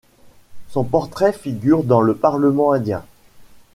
[0.69, 3.05] Son portrait figure dans le parlement indien.